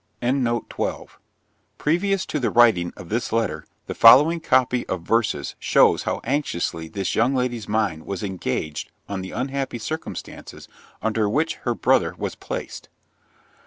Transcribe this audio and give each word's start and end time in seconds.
Previous 1.77 2.25
to 2.25 2.39
the 2.39 2.49
writing 2.49 2.91
of 2.97 3.09
this 3.09 3.31
letter, 3.31 3.67
the 3.85 3.93
following 3.93 4.39
copy 4.39 4.83
of 4.87 5.03
verses 5.03 5.53
shows 5.59 6.01
how 6.01 6.21
anxiously 6.23 6.87
this 6.87 7.13
young 7.13 7.35
lady's 7.35 7.69
mind 7.69 8.07
was 8.07 8.23
engaged 8.23 8.89
on 9.07 9.21
the 9.21 9.29
unhappy 9.29 9.77
circumstances 9.77 10.67
under 11.03 11.29
which 11.29 11.57
her 11.67 11.75
brother 11.75 12.15
was 12.17 12.33
placed. 12.33 12.89